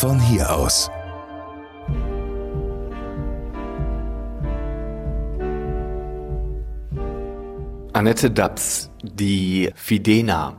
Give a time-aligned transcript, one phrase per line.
[0.00, 0.90] von hier aus.
[7.92, 10.56] Annette Daps, die Fidena,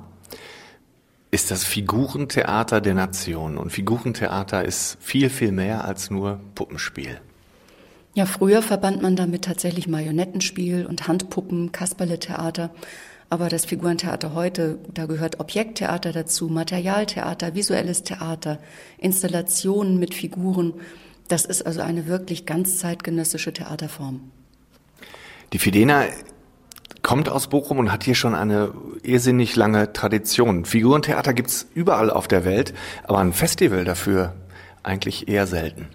[1.31, 3.57] ist das Figurentheater der Nation.
[3.57, 7.19] Und Figurentheater ist viel, viel mehr als nur Puppenspiel.
[8.13, 12.69] Ja, früher verband man damit tatsächlich Marionettenspiel und Handpuppen, Kasperletheater.
[13.31, 18.59] Aber das Figurentheater heute, da gehört Objekttheater dazu, Materialtheater, visuelles Theater,
[18.97, 20.73] Installationen mit Figuren.
[21.29, 24.19] Das ist also eine wirklich ganz zeitgenössische Theaterform.
[25.53, 26.07] Die Fidena
[27.03, 30.65] kommt aus Bochum und hat hier schon eine irrsinnig lange Tradition.
[30.65, 32.73] Figurentheater gibt's überall auf der Welt,
[33.05, 34.35] aber ein Festival dafür
[34.83, 35.87] eigentlich eher selten.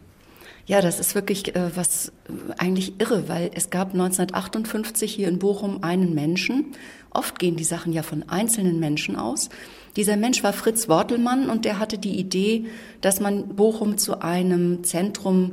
[0.67, 2.13] Ja, das ist wirklich äh, was äh,
[2.59, 6.73] eigentlich irre, weil es gab 1958 hier in Bochum einen Menschen.
[7.11, 9.49] Oft gehen die Sachen ja von einzelnen Menschen aus.
[9.95, 12.67] Dieser Mensch war Fritz Wortelmann und der hatte die Idee,
[13.01, 15.53] dass man Bochum zu einem Zentrum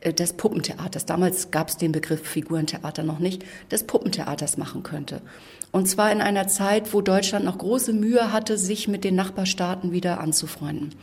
[0.00, 5.20] äh, des Puppentheaters, damals gab es den Begriff Figurentheater noch nicht, des Puppentheaters machen könnte.
[5.72, 9.92] Und zwar in einer Zeit, wo Deutschland noch große Mühe hatte, sich mit den Nachbarstaaten
[9.92, 10.94] wieder anzufreunden.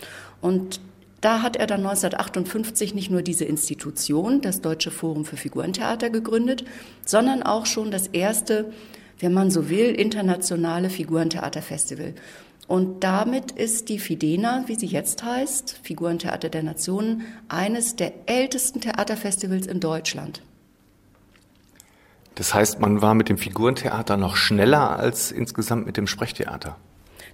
[0.42, 0.80] Und
[1.22, 6.66] da hat er dann 1958 nicht nur diese Institution, das Deutsche Forum für Figurentheater, gegründet,
[7.06, 8.72] sondern auch schon das erste,
[9.20, 12.16] wenn man so will, internationale Figurentheaterfestival.
[12.68, 18.82] Und damit ist die Fidena, wie sie jetzt heißt, Figurentheater der Nationen, eines der ältesten
[18.82, 20.42] Theaterfestivals in Deutschland.
[22.36, 26.78] Das heißt, man war mit dem Figurentheater noch schneller als insgesamt mit dem Sprechtheater.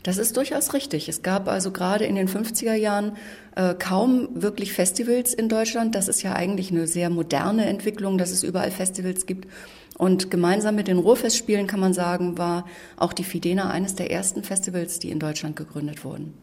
[0.08, 1.09] Das ist durchaus richtig.
[1.09, 3.17] Es gab also gerade in den 50er Jahren
[3.58, 5.95] äh, kaum wirklich Festivals in Deutschland.
[5.95, 9.50] Das ist ja eigentlich eine sehr moderne Entwicklung, dass es überall Festivals gibt.
[9.97, 12.63] Und gemeinsam mit den Ruhrfestspielen kann man sagen, war
[12.95, 16.33] auch die Fidena eines der ersten Festivals, die in Deutschland gegründet wurden.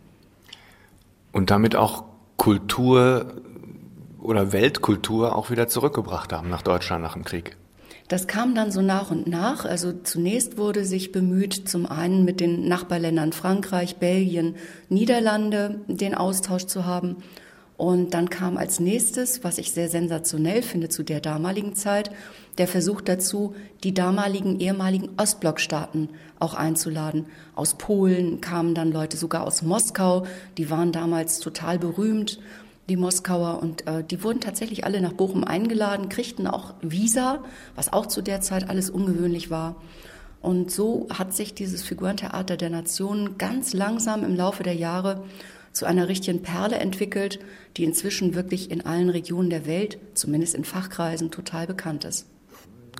[1.32, 2.04] Und damit auch
[2.36, 3.32] Kultur
[4.20, 7.56] oder Weltkultur auch wieder zurückgebracht haben nach Deutschland nach dem Krieg.
[8.08, 9.64] Das kam dann so nach und nach.
[9.64, 14.56] Also zunächst wurde sich bemüht, zum einen mit den Nachbarländern Frankreich, Belgien,
[14.88, 17.16] Niederlande den Austausch zu haben.
[17.76, 22.10] Und dann kam als nächstes, was ich sehr sensationell finde zu der damaligen Zeit,
[22.56, 27.26] der Versuch dazu, die damaligen ehemaligen Ostblockstaaten auch einzuladen.
[27.56, 30.24] Aus Polen kamen dann Leute sogar aus Moskau,
[30.56, 32.38] die waren damals total berühmt
[32.88, 33.60] die Moskauer.
[33.62, 37.42] Und äh, die wurden tatsächlich alle nach Bochum eingeladen, kriegten auch Visa,
[37.74, 39.76] was auch zu der Zeit alles ungewöhnlich war.
[40.40, 45.24] Und so hat sich dieses Figurentheater der Nationen ganz langsam im Laufe der Jahre
[45.72, 47.40] zu einer richtigen Perle entwickelt,
[47.76, 52.26] die inzwischen wirklich in allen Regionen der Welt, zumindest in Fachkreisen, total bekannt ist.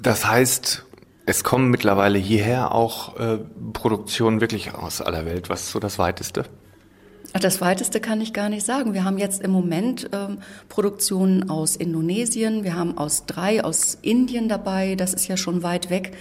[0.03, 0.85] Das heißt,
[1.27, 3.39] es kommen mittlerweile hierher auch äh,
[3.73, 5.49] Produktionen wirklich aus aller Welt.
[5.49, 6.45] Was ist so das Weiteste?
[7.41, 8.95] Das weiteste kann ich gar nicht sagen.
[8.95, 14.49] Wir haben jetzt im Moment ähm, Produktionen aus Indonesien, wir haben aus drei aus Indien
[14.49, 16.17] dabei, das ist ja schon weit weg.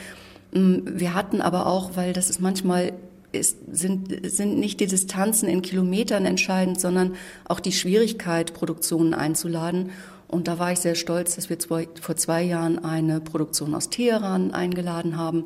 [0.55, 2.93] Ähm, wir hatten aber auch, weil das ist manchmal
[3.31, 9.91] ist, sind, sind nicht die Distanzen in Kilometern entscheidend, sondern auch die Schwierigkeit, Produktionen einzuladen.
[10.27, 13.89] Und da war ich sehr stolz, dass wir zwei, vor zwei Jahren eine Produktion aus
[13.89, 15.45] Teheran eingeladen haben.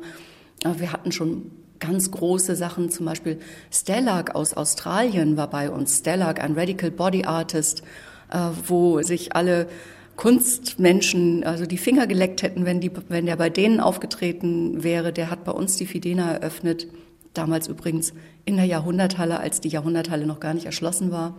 [0.64, 1.50] Wir hatten schon
[1.80, 3.38] ganz große Sachen, zum Beispiel
[3.72, 5.98] Stellag aus Australien war bei uns.
[5.98, 7.82] Stellag, ein Radical Body Artist,
[8.30, 9.68] äh, wo sich alle
[10.16, 15.12] Kunstmenschen also die Finger geleckt hätten, wenn, die, wenn der bei denen aufgetreten wäre.
[15.12, 16.88] Der hat bei uns die Fidena eröffnet,
[17.34, 18.12] damals übrigens
[18.44, 21.36] in der Jahrhunderthalle, als die Jahrhunderthalle noch gar nicht erschlossen war.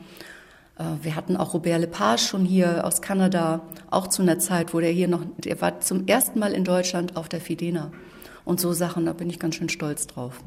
[0.78, 3.62] Äh, wir hatten auch Robert Lepage schon hier aus Kanada,
[3.92, 7.18] auch zu einer Zeit, wo der hier noch, der war zum ersten Mal in Deutschland
[7.18, 7.92] auf der Fidena.
[8.46, 10.42] Und so Sachen, da bin ich ganz schön stolz drauf.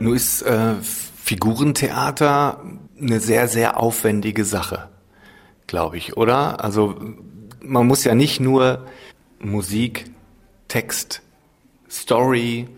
[0.00, 2.62] Nur ist äh, Figurentheater
[3.00, 4.88] eine sehr, sehr aufwendige Sache,
[5.66, 6.64] glaube ich, oder?
[6.64, 6.94] Also
[7.60, 8.86] man muss ja nicht nur
[9.38, 10.10] Musik,
[10.68, 11.22] Text,
[11.90, 12.68] Story,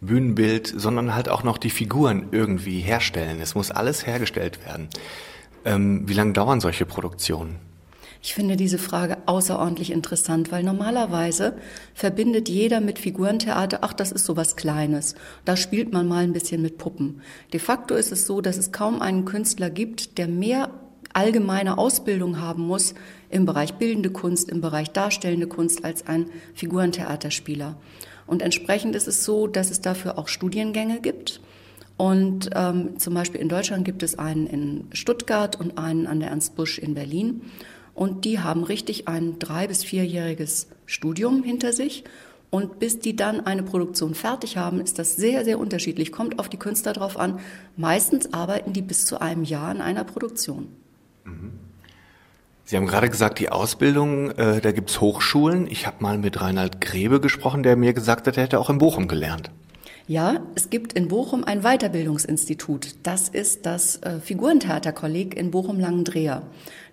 [0.00, 3.40] Bühnenbild, sondern halt auch noch die Figuren irgendwie herstellen.
[3.40, 4.88] Es muss alles hergestellt werden.
[5.66, 7.56] Ähm, wie lange dauern solche Produktionen?
[8.22, 11.56] Ich finde diese Frage außerordentlich interessant, weil normalerweise
[11.92, 15.16] verbindet jeder mit Figurentheater, ach, das ist so was Kleines.
[15.44, 17.20] Da spielt man mal ein bisschen mit Puppen.
[17.52, 20.70] De facto ist es so, dass es kaum einen Künstler gibt, der mehr
[21.12, 22.94] allgemeine Ausbildung haben muss
[23.28, 27.76] im Bereich bildende Kunst, im Bereich darstellende Kunst als ein Figurentheaterspieler.
[28.26, 31.40] Und entsprechend ist es so, dass es dafür auch Studiengänge gibt.
[31.96, 36.30] Und ähm, zum Beispiel in Deutschland gibt es einen in Stuttgart und einen an der
[36.30, 37.42] Ernst Busch in Berlin.
[37.94, 42.04] Und die haben richtig ein drei- bis vierjähriges Studium hinter sich.
[42.50, 46.12] Und bis die dann eine Produktion fertig haben, ist das sehr, sehr unterschiedlich.
[46.12, 47.40] Kommt auf die Künstler drauf an.
[47.76, 50.68] Meistens arbeiten die bis zu einem Jahr an einer Produktion.
[52.64, 55.66] Sie haben gerade gesagt, die Ausbildung, äh, da gibt's Hochschulen.
[55.70, 58.78] Ich habe mal mit Reinhard Grebe gesprochen, der mir gesagt hat, er hätte auch in
[58.78, 59.50] Bochum gelernt.
[60.08, 62.94] Ja, es gibt in Bochum ein Weiterbildungsinstitut.
[63.02, 66.42] Das ist das äh, Figurentheaterkolleg in Bochum-Langendreher.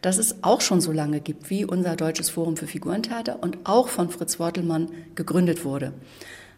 [0.01, 3.87] Das es auch schon so lange gibt wie unser Deutsches Forum für Figurentheater und auch
[3.87, 5.93] von Fritz Wortelmann gegründet wurde.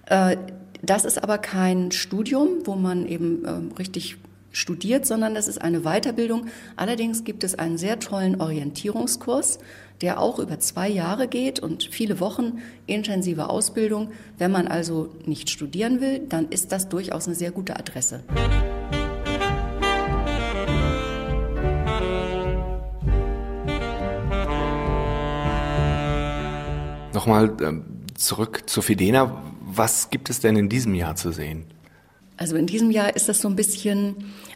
[0.06, 0.38] Äh,
[0.82, 4.18] das ist aber kein Studium, wo man eben äh, richtig
[4.56, 6.48] studiert, sondern das ist eine Weiterbildung.
[6.76, 9.60] Allerdings gibt es einen sehr tollen Orientierungskurs,
[10.02, 14.12] der auch über zwei Jahre geht und viele Wochen intensive Ausbildung.
[14.38, 18.24] Wenn man also nicht studieren will, dann ist das durchaus eine sehr gute Adresse.
[27.14, 27.86] Nochmal ähm,
[28.16, 29.42] zurück zu Fidena.
[29.62, 31.75] Was gibt es denn in diesem Jahr zu sehen?
[32.38, 34.16] Also in diesem Jahr ist das so ein bisschen,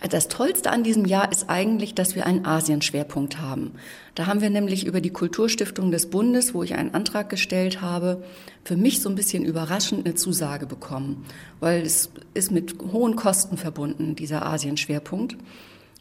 [0.10, 3.72] das Tollste an diesem Jahr ist eigentlich, dass wir einen Asienschwerpunkt haben.
[4.16, 8.24] Da haben wir nämlich über die Kulturstiftung des Bundes, wo ich einen Antrag gestellt habe,
[8.66, 11.26] für mich so ein bisschen überraschend eine Zusage bekommen,
[11.62, 15.38] weil es ist mit hohen Kosten verbunden, dieser Asienschwerpunkt.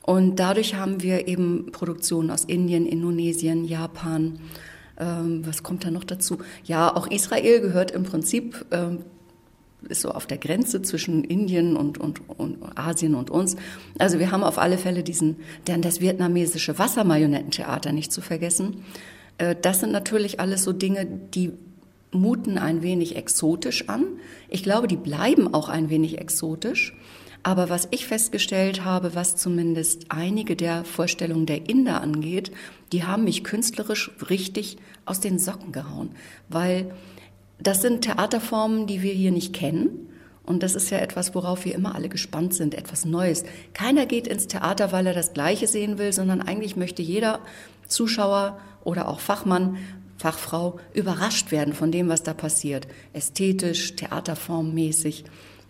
[0.03, 4.41] Und dadurch haben wir eben Produktionen aus Indien, Indonesien, Japan,
[4.99, 6.39] ähm, was kommt da noch dazu?
[6.65, 9.05] Ja, auch Israel gehört im Prinzip ähm,
[9.89, 13.57] ist so auf der Grenze zwischen Indien und, und, und Asien und uns.
[13.99, 15.37] Also wir haben auf alle Fälle diesen,
[15.67, 18.85] denn das vietnamesische Wassermarionettentheater nicht zu vergessen.
[19.39, 21.53] Äh, das sind natürlich alles so Dinge, die
[22.11, 24.05] muten ein wenig exotisch an.
[24.49, 26.95] Ich glaube, die bleiben auch ein wenig exotisch.
[27.43, 32.51] Aber was ich festgestellt habe, was zumindest einige der Vorstellungen der Inder angeht,
[32.93, 36.11] die haben mich künstlerisch richtig aus den Socken gehauen,
[36.49, 36.91] weil
[37.61, 40.09] das sind Theaterformen, die wir hier nicht kennen.
[40.45, 43.45] Und das ist ja etwas, worauf wir immer alle gespannt sind, etwas Neues.
[43.75, 47.41] Keiner geht ins Theater, weil er das Gleiche sehen will, sondern eigentlich möchte jeder
[47.87, 49.77] Zuschauer oder auch Fachmann,
[50.17, 52.89] Fachfrau überrascht werden von dem, was da passiert.
[53.13, 55.25] Ästhetisch, theaterformmäßig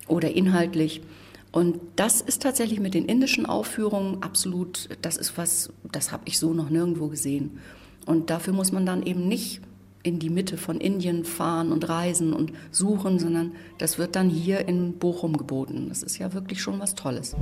[0.07, 1.03] oder inhaltlich.
[1.51, 6.39] Und das ist tatsächlich mit den indischen Aufführungen absolut, das ist was, das habe ich
[6.39, 7.59] so noch nirgendwo gesehen.
[8.07, 9.61] Und dafür muss man dann eben nicht
[10.03, 14.69] in die Mitte von Indien fahren und reisen und suchen, sondern das wird dann hier
[14.69, 15.87] in Bochum geboten.
[15.89, 17.37] Das ist ja wirklich schon was Tolles.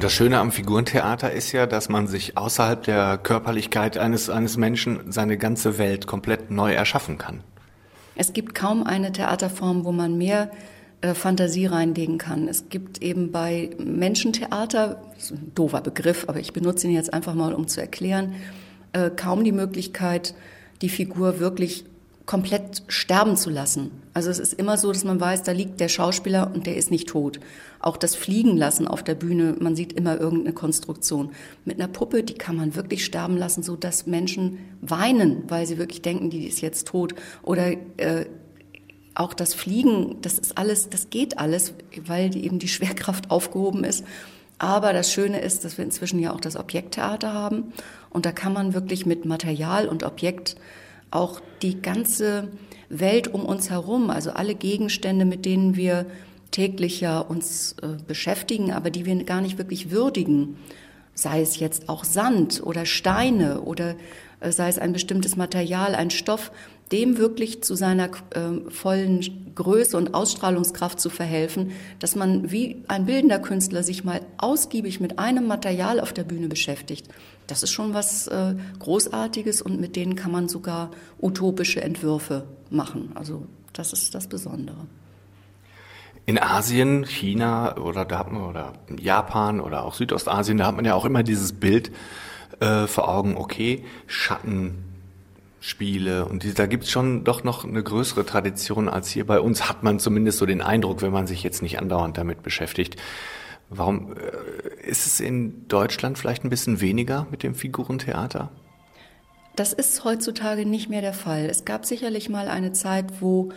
[0.00, 5.12] Das Schöne am Figurentheater ist ja, dass man sich außerhalb der Körperlichkeit eines, eines Menschen
[5.12, 7.44] seine ganze Welt komplett neu erschaffen kann.
[8.16, 10.50] Es gibt kaum eine Theaterform, wo man mehr
[11.14, 12.48] Fantasie reinlegen kann.
[12.48, 17.52] Es gibt eben bei Menschentheater, ein doofer Begriff, aber ich benutze ihn jetzt einfach mal,
[17.52, 18.34] um zu erklären,
[18.92, 20.34] äh, kaum die Möglichkeit,
[20.80, 21.84] die Figur wirklich
[22.26, 23.90] komplett sterben zu lassen.
[24.14, 26.90] Also es ist immer so, dass man weiß, da liegt der Schauspieler und der ist
[26.90, 27.40] nicht tot.
[27.80, 31.32] Auch das Fliegen lassen auf der Bühne, man sieht immer irgendeine Konstruktion.
[31.64, 35.78] Mit einer Puppe, die kann man wirklich sterben lassen, so dass Menschen weinen, weil sie
[35.78, 37.14] wirklich denken, die ist jetzt tot.
[37.42, 38.26] Oder äh,
[39.14, 41.74] auch das Fliegen, das ist alles, das geht alles,
[42.06, 44.04] weil eben die Schwerkraft aufgehoben ist.
[44.58, 47.72] Aber das Schöne ist, dass wir inzwischen ja auch das Objekttheater haben.
[48.10, 50.56] Und da kann man wirklich mit Material und Objekt
[51.10, 52.48] auch die ganze
[52.88, 56.06] Welt um uns herum, also alle Gegenstände, mit denen wir
[56.50, 60.56] täglich ja uns äh, beschäftigen, aber die wir gar nicht wirklich würdigen,
[61.14, 63.96] sei es jetzt auch Sand oder Steine oder
[64.40, 66.52] äh, sei es ein bestimmtes Material, ein Stoff,
[66.92, 73.06] dem wirklich zu seiner äh, vollen Größe und Ausstrahlungskraft zu verhelfen, dass man wie ein
[73.06, 77.08] bildender Künstler sich mal ausgiebig mit einem Material auf der Bühne beschäftigt.
[77.46, 83.12] Das ist schon was äh, Großartiges und mit denen kann man sogar utopische Entwürfe machen.
[83.14, 84.86] Also das ist das Besondere.
[86.24, 90.84] In Asien, China oder da hat man oder Japan oder auch Südostasien, da hat man
[90.84, 91.90] ja auch immer dieses Bild
[92.60, 94.91] äh, vor Augen, okay, Schatten,
[95.62, 99.68] Spiele und die, da gibt's schon doch noch eine größere Tradition als hier bei uns,
[99.68, 102.96] hat man zumindest so den Eindruck, wenn man sich jetzt nicht andauernd damit beschäftigt.
[103.70, 108.50] Warum äh, ist es in Deutschland vielleicht ein bisschen weniger mit dem Figurentheater?
[109.54, 111.46] Das ist heutzutage nicht mehr der Fall.
[111.46, 113.52] Es gab sicherlich mal eine Zeit, wo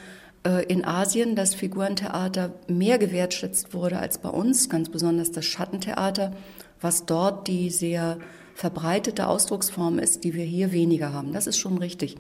[0.46, 6.34] äh, in Asien das Figurentheater mehr gewertschätzt wurde als bei uns, ganz besonders das Schattentheater,
[6.80, 8.20] was dort die sehr
[8.56, 11.34] verbreitete Ausdrucksform ist, die wir hier weniger haben.
[11.34, 12.16] Das ist schon richtig.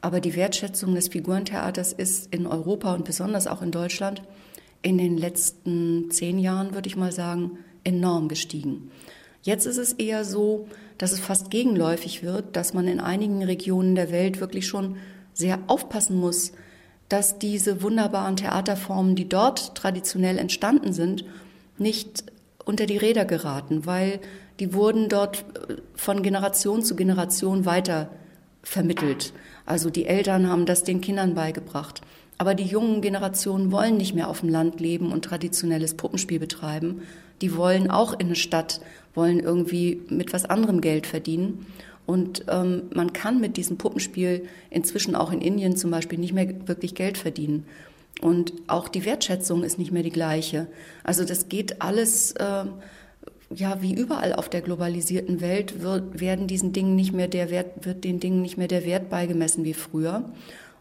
[0.00, 4.22] Aber die Wertschätzung des Figurentheaters ist in Europa und besonders auch in Deutschland
[4.82, 8.90] in den letzten zehn Jahren, würde ich mal sagen, enorm gestiegen.
[9.42, 13.96] Jetzt ist es eher so, dass es fast gegenläufig wird, dass man in einigen Regionen
[13.96, 14.96] der Welt wirklich schon
[15.34, 16.52] sehr aufpassen muss,
[17.08, 21.24] dass diese wunderbaren Theaterformen, die dort traditionell entstanden sind,
[21.78, 22.24] nicht
[22.64, 24.20] unter die Räder geraten, weil
[24.60, 28.10] die wurden dort äh, von Generation zu Generation weiter
[28.62, 29.32] vermittelt.
[29.66, 32.02] Also die Eltern haben das den Kindern beigebracht.
[32.38, 37.02] Aber die jungen Generationen wollen nicht mehr auf dem Land leben und traditionelles Puppenspiel betreiben.
[37.42, 38.80] Die wollen auch in eine Stadt,
[39.14, 41.66] wollen irgendwie mit was anderem Geld verdienen.
[42.06, 46.66] Und ähm, man kann mit diesem Puppenspiel inzwischen auch in Indien zum Beispiel nicht mehr
[46.66, 47.66] wirklich Geld verdienen.
[48.20, 50.66] Und auch die Wertschätzung ist nicht mehr die gleiche.
[51.04, 52.64] Also das geht alles, äh,
[53.54, 57.84] ja, wie überall auf der globalisierten Welt wird, werden diesen Dingen nicht mehr der Wert,
[57.84, 60.30] wird den Dingen nicht mehr der Wert beigemessen wie früher.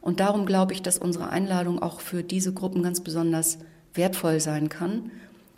[0.01, 3.57] Und darum glaube ich, dass unsere Einladung auch für diese Gruppen ganz besonders
[3.95, 5.11] wertvoll sein kann,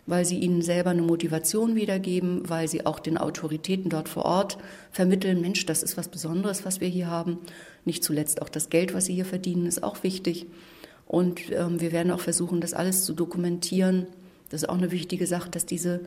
[0.06, 4.58] weil sie ihnen selber eine Motivation wiedergeben, weil sie auch den Autoritäten dort vor Ort
[4.90, 7.38] vermitteln, Mensch, das ist was Besonderes, was wir hier haben.
[7.84, 10.46] Nicht zuletzt auch das Geld, was sie hier verdienen, ist auch wichtig.
[11.06, 14.06] Und ähm, wir werden auch versuchen, das alles zu dokumentieren.
[14.48, 16.00] Das ist auch eine wichtige Sache, dass diese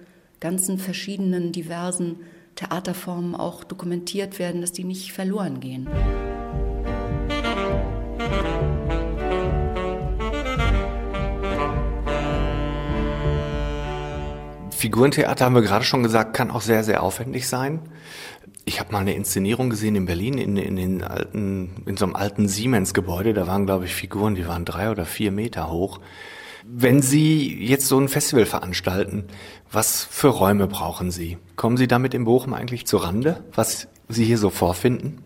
[0.45, 2.17] ganzen verschiedenen, diversen
[2.53, 5.89] Theaterformen auch dokumentiert werden, dass die nicht verloren gehen.
[14.69, 17.79] Figurentheater haben wir gerade schon gesagt, kann auch sehr, sehr aufwendig sein.
[18.65, 22.15] Ich habe mal eine Inszenierung gesehen in Berlin in, in, den alten, in so einem
[22.15, 23.33] alten Siemens-Gebäude.
[23.33, 25.99] Da waren, glaube ich, Figuren, die waren drei oder vier Meter hoch.
[26.67, 29.25] Wenn Sie jetzt so ein Festival veranstalten,
[29.71, 31.37] was für Räume brauchen Sie?
[31.55, 35.19] Kommen Sie damit in Bochum eigentlich zur Rande, was Sie hier so vorfinden?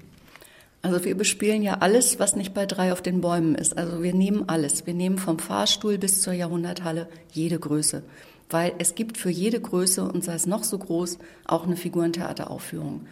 [0.81, 3.77] Also wir bespielen ja alles, was nicht bei drei auf den Bäumen ist.
[3.77, 4.85] Also wir nehmen alles.
[4.85, 8.03] Wir nehmen vom Fahrstuhl bis zur Jahrhunderthalle jede Größe
[8.49, 13.05] weil es gibt für jede Größe und sei es noch so groß auch eine Figurentheateraufführung.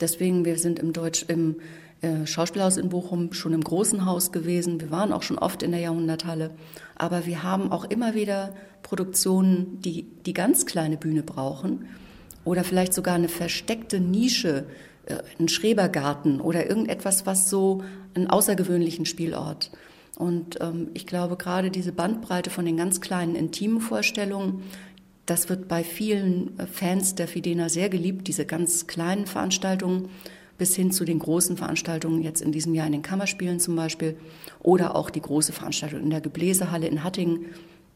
[0.00, 1.56] Deswegen, wir sind im Deutsch, im
[2.02, 4.80] äh, Schauspielhaus in Bochum schon im großen Haus gewesen.
[4.80, 6.50] Wir waren auch schon oft in der Jahrhunderthalle.
[6.96, 11.86] Aber wir haben auch immer wieder Produktionen, die die ganz kleine Bühne brauchen
[12.44, 14.64] oder vielleicht sogar eine versteckte Nische,
[15.06, 17.82] äh, einen Schrebergarten oder irgendetwas, was so
[18.14, 19.70] einen außergewöhnlichen Spielort.
[20.16, 24.62] Und ähm, ich glaube, gerade diese Bandbreite von den ganz kleinen intimen Vorstellungen,
[25.26, 30.08] das wird bei vielen äh, Fans der Fidena sehr geliebt, diese ganz kleinen Veranstaltungen
[30.60, 34.14] bis hin zu den großen Veranstaltungen, jetzt in diesem Jahr in den Kammerspielen zum Beispiel,
[34.62, 37.46] oder auch die große Veranstaltung in der Gebläsehalle in Hattingen.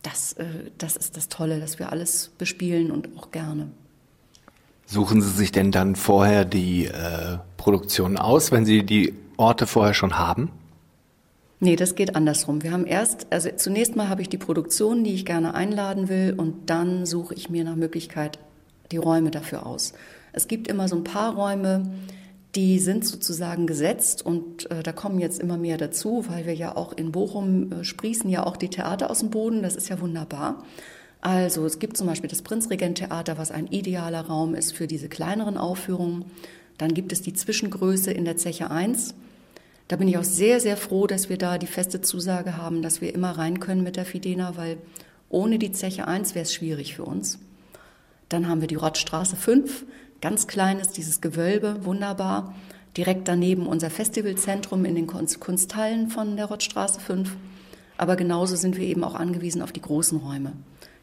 [0.03, 0.47] Das, äh,
[0.79, 3.69] das ist das Tolle, dass wir alles bespielen und auch gerne.
[4.87, 9.93] Suchen Sie sich denn dann vorher die äh, Produktion aus, wenn Sie die Orte vorher
[9.93, 10.51] schon haben?
[11.61, 12.63] Nee, das geht andersrum.
[12.63, 16.33] Wir haben erst, also zunächst mal habe ich die Produktion, die ich gerne einladen will,
[16.35, 18.39] und dann suche ich mir nach Möglichkeit
[18.91, 19.93] die Räume dafür aus.
[20.33, 21.93] Es gibt immer so ein paar Räume,
[22.55, 26.77] die sind sozusagen gesetzt und äh, da kommen jetzt immer mehr dazu, weil wir ja
[26.77, 30.01] auch in Bochum äh, sprießen ja auch die Theater aus dem Boden, das ist ja
[30.01, 30.65] wunderbar.
[31.21, 35.57] Also es gibt zum Beispiel das Prinzregent-Theater, was ein idealer Raum ist für diese kleineren
[35.57, 36.27] Aufführungen.
[36.77, 39.15] Dann gibt es die Zwischengröße in der Zeche 1,
[39.89, 43.01] da bin ich auch sehr, sehr froh, dass wir da die feste Zusage haben, dass
[43.01, 44.79] wir immer rein können mit der Fidena, weil
[45.29, 47.39] ohne die Zeche 1 wäre es schwierig für uns.
[48.31, 49.85] Dann haben wir die Rottstraße 5,
[50.25, 52.55] ganz kleines, dieses Gewölbe, wunderbar.
[52.97, 57.37] Direkt daneben unser Festivalzentrum in den Kunsthallen von der Rottstraße 5.
[57.99, 60.55] Aber genauso sind wir eben auch angewiesen auf die großen Räume.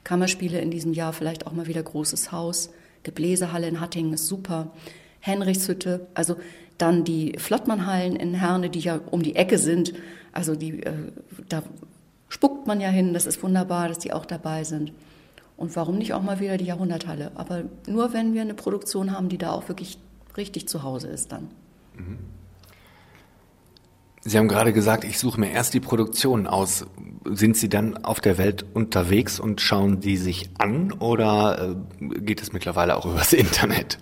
[0.04, 2.72] Kammerspiele in diesem Jahr vielleicht auch mal wieder großes Haus.
[3.04, 4.72] Gebläsehalle in Hattingen ist super.
[5.20, 6.38] Henrichshütte, also
[6.80, 9.94] dann die Flottmannhallen in Herne, die ja um die Ecke sind.
[10.34, 10.94] Also die, äh,
[11.48, 11.62] da
[12.28, 13.13] spuckt man ja hin.
[13.13, 14.94] Das ist wunderbar, dass die auch dabei sind.
[15.62, 17.32] Und warum nicht auch mal wieder die Jahrhunderthalle?
[17.36, 20.00] Aber nur wenn wir eine Produktion haben, die da auch wirklich
[20.36, 21.50] richtig zu Hause ist dann.
[21.96, 22.18] Mhm.
[24.22, 26.88] Sie haben gerade gesagt, ich suche mir erst die Produktion aus.
[27.25, 32.41] Sind Sie dann auf der Welt unterwegs und schauen die sich an oder äh, geht
[32.41, 34.00] es mittlerweile auch übers Internet?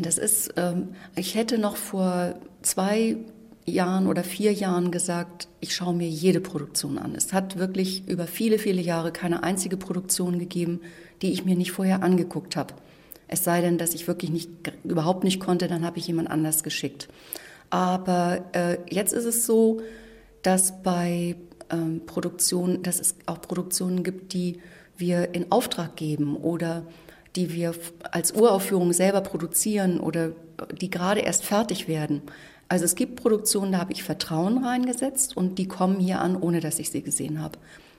[0.00, 3.18] Das ist, ähm, ich hätte noch vor zwei
[3.64, 7.14] Jahren oder vier Jahren gesagt, ich schaue mir jede Produktion an.
[7.14, 10.80] Es hat wirklich über viele, viele Jahre keine einzige Produktion gegeben,
[11.22, 12.74] die ich mir nicht vorher angeguckt habe.
[13.28, 14.50] Es sei denn, dass ich wirklich nicht,
[14.84, 17.08] überhaupt nicht konnte, dann habe ich jemand anders geschickt.
[17.70, 19.80] Aber äh, jetzt ist es so,
[20.42, 21.36] dass bei
[21.70, 24.58] ähm, Produktionen, dass es auch Produktionen gibt, die
[24.96, 26.84] wir in Auftrag geben oder
[27.36, 27.74] die wir
[28.10, 30.32] als Uraufführung selber produzieren oder
[30.80, 32.22] die gerade erst fertig werden.
[32.72, 36.60] Also es gibt Produktionen, da habe ich Vertrauen reingesetzt und die kommen hier an, ohne
[36.60, 37.58] dass ich sie gesehen habe.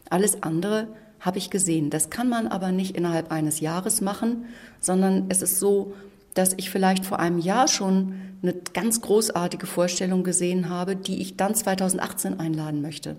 [0.10, 0.88] Alles andere
[1.20, 1.92] habe ich gesehen.
[1.92, 4.46] Das kann man aber nicht innerhalb eines Jahres machen,
[4.80, 5.94] sondern es ist so,
[6.34, 11.38] dass ich vielleicht vor einem Jahr schon eine ganz großartige Vorstellung gesehen habe, die ich
[11.38, 13.16] dann 2018 einladen möchte.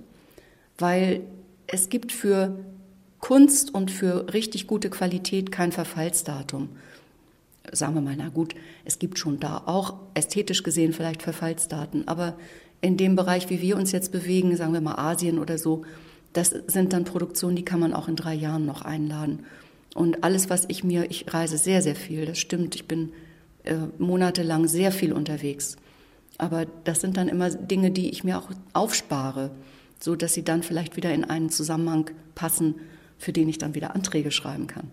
[0.77, 1.21] Weil
[1.69, 2.59] es gibt für
[3.21, 6.71] Kunst und für richtig gute Qualität kein Verfallsdatum.
[7.73, 8.55] Sagen wir mal, na gut,
[8.85, 12.37] es gibt schon da auch ästhetisch gesehen vielleicht Verfallsdaten, aber
[12.81, 15.85] in dem Bereich, wie wir uns jetzt bewegen, sagen wir mal Asien oder so,
[16.35, 19.45] das sind dann Produktionen, die kann man auch in drei Jahren noch einladen.
[19.95, 23.13] Und alles, was ich mir, ich reise sehr, sehr viel, das stimmt, ich bin
[23.63, 25.77] äh, monatelang sehr viel unterwegs.
[26.37, 29.53] Aber das sind dann immer Dinge, die ich mir auch aufspare,
[30.01, 32.75] so dass sie dann vielleicht wieder in einen Zusammenhang passen,
[33.17, 34.91] für den ich dann wieder Anträge schreiben kann.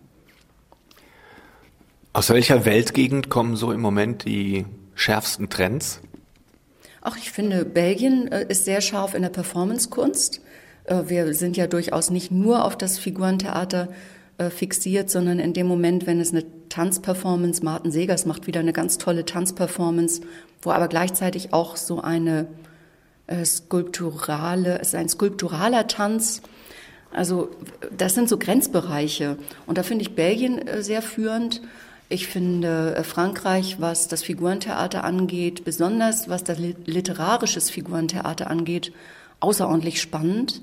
[2.13, 4.65] Aus welcher Weltgegend kommen so im Moment die
[4.95, 6.01] schärfsten Trends?
[6.99, 10.41] Ach, ich finde, Belgien äh, ist sehr scharf in der Performancekunst.
[10.83, 13.87] Äh, wir sind ja durchaus nicht nur auf das Figurentheater
[14.37, 18.73] äh, fixiert, sondern in dem Moment, wenn es eine Tanzperformance, Martin Segers macht wieder eine
[18.73, 20.21] ganz tolle Tanzperformance,
[20.61, 22.47] wo aber gleichzeitig auch so eine
[23.45, 26.41] skulpturale, es ist ein skulpturaler Tanz,
[27.11, 27.49] also
[27.97, 29.37] das sind so Grenzbereiche.
[29.67, 31.61] Und da finde ich Belgien sehr führend.
[32.11, 38.91] Ich finde äh, Frankreich, was das Figurentheater angeht, besonders was das literarisches Figurentheater angeht,
[39.39, 40.61] außerordentlich spannend.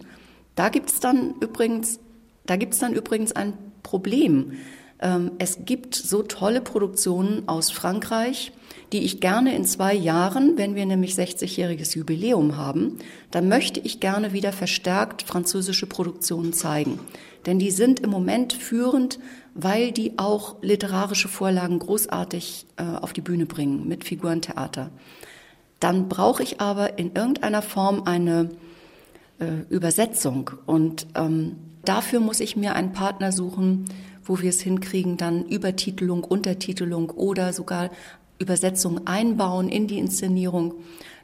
[0.56, 2.00] Da gibt es dann übrigens,
[2.44, 4.58] da gibt es dann übrigens ein Problem.
[5.00, 8.52] Ähm, es gibt so tolle Produktionen aus Frankreich,
[8.92, 12.98] die ich gerne in zwei Jahren, wenn wir nämlich 60-jähriges Jubiläum haben,
[13.30, 16.98] dann möchte ich gerne wieder verstärkt französische Produktionen zeigen.
[17.46, 19.18] Denn die sind im Moment führend,
[19.60, 24.90] weil die auch literarische Vorlagen großartig äh, auf die Bühne bringen mit Figurentheater.
[25.80, 28.50] Dann brauche ich aber in irgendeiner Form eine
[29.40, 33.86] äh, Übersetzung und ähm, dafür muss ich mir einen Partner suchen,
[34.24, 37.90] wo wir es hinkriegen, dann Übertitelung, Untertitelung oder sogar
[38.38, 40.74] Übersetzung einbauen in die Inszenierung.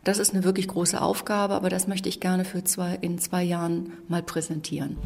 [0.03, 3.45] Das ist eine wirklich große Aufgabe, aber das möchte ich gerne für zwei, in zwei
[3.45, 4.97] Jahren mal präsentieren.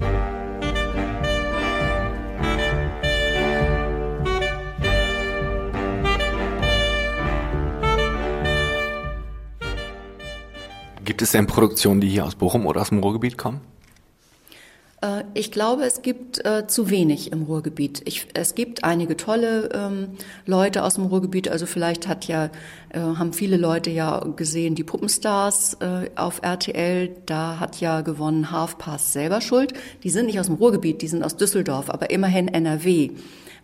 [11.18, 13.61] Gibt es denn Produktionen, die hier aus Bochum oder aus dem Ruhrgebiet kommen?
[15.02, 18.02] Äh, ich glaube, es gibt äh, zu wenig im Ruhrgebiet.
[18.04, 20.11] Ich, es gibt einige tolle ähm,
[20.46, 21.48] Leute aus dem Ruhrgebiet.
[21.48, 22.50] Also vielleicht hat ja,
[22.90, 27.11] äh, haben viele Leute ja gesehen, die Puppenstars äh, auf RTL.
[27.26, 29.72] Da hat ja gewonnen Halfpass selber schuld.
[30.04, 33.11] Die sind nicht aus dem Ruhrgebiet, die sind aus Düsseldorf, aber immerhin NRW.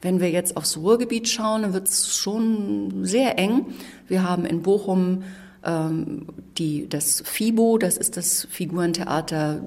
[0.03, 3.67] Wenn wir jetzt aufs Ruhrgebiet schauen, dann wird es schon sehr eng.
[4.09, 5.23] Wir haben in Bochum
[5.65, 6.27] ähm,
[6.59, 9.63] die, das FIBO, das ist das Figurentheater,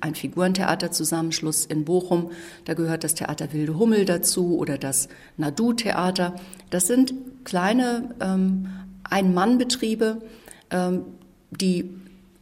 [0.00, 2.30] ein Figurentheaterzusammenschluss in Bochum.
[2.64, 6.34] Da gehört das Theater Wilde Hummel dazu oder das Nadu-Theater.
[6.70, 8.68] Das sind kleine ähm,
[9.04, 10.22] Ein-Mann-Betriebe,
[10.70, 11.02] ähm,
[11.50, 11.90] die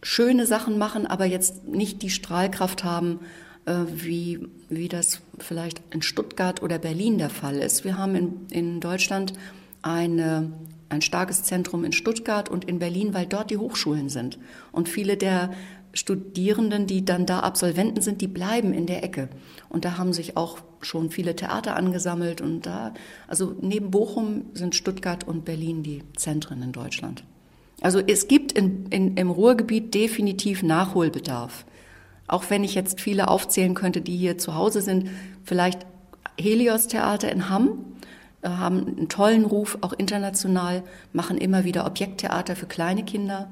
[0.03, 3.21] schöne Sachen machen, aber jetzt nicht die Strahlkraft haben,
[3.67, 7.85] äh, wie, wie das vielleicht in Stuttgart oder Berlin der Fall ist.
[7.85, 9.33] Wir haben in, in Deutschland
[9.83, 10.53] eine
[10.93, 14.39] ein starkes Zentrum in Stuttgart und in Berlin, weil dort die Hochschulen sind.
[14.71, 15.51] Und viele der
[15.95, 19.29] Studierenden, die dann da Absolventen sind, die bleiben in der Ecke.
[19.69, 22.41] Und da haben sich auch schon viele Theater angesammelt.
[22.41, 22.95] Und da,
[23.29, 27.25] also neben Bochum sind Stuttgart und Berlin die Zentren in Deutschland.
[27.83, 31.67] Also es gibt in, in, im Ruhrgebiet definitiv Nachholbedarf.
[32.27, 35.11] Auch wenn ich jetzt viele aufzählen könnte, die hier zu Hause sind,
[35.43, 35.85] vielleicht
[36.39, 37.85] Helios Theater in Hamm,
[38.43, 43.49] haben einen tollen Ruf, auch international, machen immer wieder Objekttheater für kleine Kinder.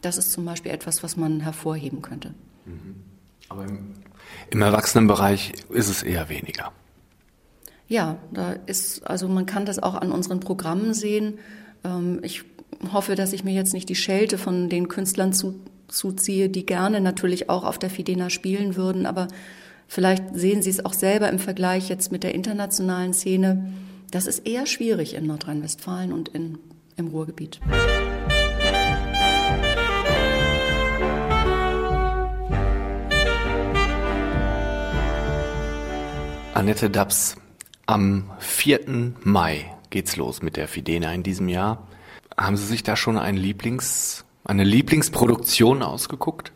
[0.00, 2.34] Das ist zum Beispiel etwas, was man hervorheben könnte.
[2.64, 2.96] Mhm.
[3.48, 3.94] Aber im,
[4.50, 6.72] im Erwachsenenbereich ist es eher weniger.
[7.86, 11.38] Ja, da ist, also man kann das auch an unseren Programmen sehen.
[11.84, 12.44] Ähm, ich
[12.92, 17.00] hoffe, dass ich mir jetzt nicht die Schelte von den Künstlern zu, zuziehe, die gerne
[17.00, 19.28] natürlich auch auf der Fidena spielen würden, aber
[19.86, 23.72] vielleicht sehen Sie es auch selber im Vergleich jetzt mit der internationalen Szene
[24.12, 26.58] das ist eher schwierig in Nordrhein-Westfalen und in,
[26.96, 27.60] im Ruhrgebiet.
[36.54, 37.36] Annette Daps,
[37.86, 39.14] am 4.
[39.24, 41.88] Mai geht's los mit der Fidena in diesem Jahr.
[42.36, 46.52] Haben Sie sich da schon ein Lieblings, eine Lieblingsproduktion ausgeguckt?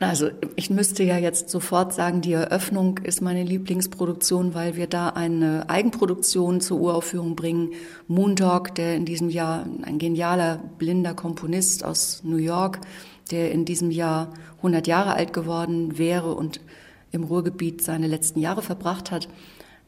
[0.00, 5.10] Also ich müsste ja jetzt sofort sagen, die Eröffnung ist meine Lieblingsproduktion, weil wir da
[5.10, 7.70] eine Eigenproduktion zur Uraufführung bringen.
[8.08, 12.80] Moondog, der in diesem Jahr ein genialer blinder Komponist aus New York,
[13.30, 16.60] der in diesem Jahr 100 Jahre alt geworden wäre und
[17.12, 19.28] im Ruhrgebiet seine letzten Jahre verbracht hat.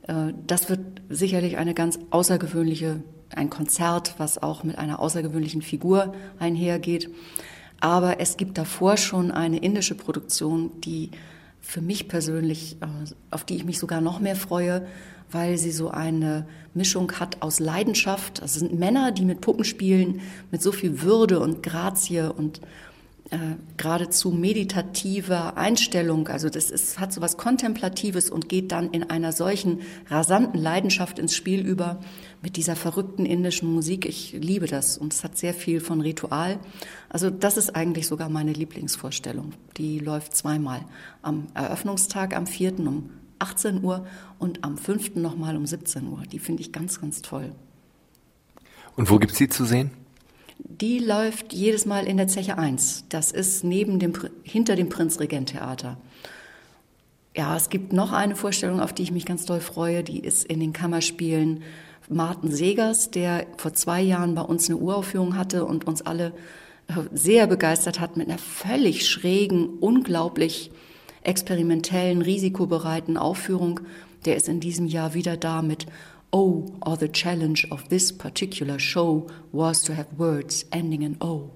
[0.06, 3.02] Äh, das wird sicherlich eine ganz außergewöhnliche,
[3.34, 7.10] ein Konzert, was auch mit einer außergewöhnlichen Figur einhergeht.
[7.80, 11.10] Aber es gibt davor schon eine indische Produktion, die
[11.60, 12.86] für mich persönlich, äh,
[13.30, 14.86] auf die ich mich sogar noch mehr freue,
[15.30, 18.40] weil sie so eine Mischung hat aus Leidenschaft.
[18.42, 22.60] Es sind Männer, die mit Puppen spielen, mit so viel Würde und Grazie und
[23.30, 26.28] äh, geradezu meditativer Einstellung.
[26.28, 31.18] Also das ist, hat so was Kontemplatives und geht dann in einer solchen rasanten Leidenschaft
[31.18, 31.98] ins Spiel über
[32.40, 34.06] mit dieser verrückten indischen Musik.
[34.06, 36.60] Ich liebe das und es hat sehr viel von Ritual.
[37.08, 39.54] Also das ist eigentlich sogar meine Lieblingsvorstellung.
[39.76, 40.84] Die läuft zweimal.
[41.22, 42.78] Am Eröffnungstag am 4.
[42.78, 43.10] um
[43.40, 44.06] 18 Uhr
[44.38, 45.16] und am 5.
[45.16, 46.22] nochmal um 17 Uhr.
[46.30, 47.52] Die finde ich ganz, ganz toll.
[48.94, 49.90] Und wo gibt es die zu sehen?
[50.58, 53.04] Die läuft jedes Mal in der Zeche 1.
[53.08, 55.96] Das ist neben dem, hinter dem Prinzregent-Theater.
[57.36, 60.02] Ja, es gibt noch eine Vorstellung, auf die ich mich ganz doll freue.
[60.02, 61.62] Die ist in den Kammerspielen
[62.08, 66.32] Martin Segers, der vor zwei Jahren bei uns eine Uraufführung hatte und uns alle
[66.88, 70.70] äh, sehr begeistert hat mit einer völlig schrägen, unglaublich
[71.22, 73.80] experimentellen, risikobereiten Aufführung.
[74.24, 75.86] Der ist in diesem Jahr wieder da mit
[76.32, 81.50] Oh, or the challenge of this particular show was to have words ending in O.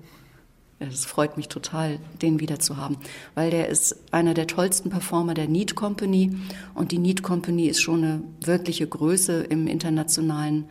[0.79, 2.97] Es freut mich total, den wieder zu haben,
[3.35, 6.35] weil der ist einer der tollsten Performer der Need Company
[6.75, 10.71] und die Need Company ist schon eine wirkliche Größe im internationalen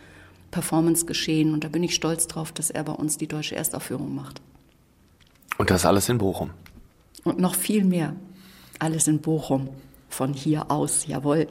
[0.50, 4.42] Performance-Geschehen und da bin ich stolz drauf, dass er bei uns die deutsche Erstaufführung macht.
[5.60, 6.52] Und das alles in Bochum?
[7.24, 8.16] Und noch viel mehr.
[8.80, 9.70] Alles in Bochum.
[10.10, 11.48] Von hier aus, jawohl.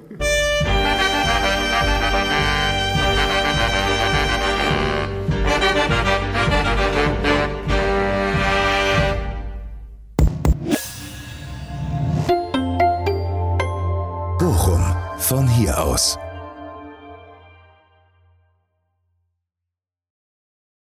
[15.99, 16.07] Bochum.
[16.07, 16.28] Von hier aus.